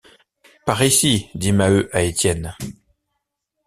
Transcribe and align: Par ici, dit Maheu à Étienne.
Par 0.65 0.81
ici, 0.81 1.29
dit 1.35 1.51
Maheu 1.51 1.87
à 1.95 2.01
Étienne. 2.01 2.55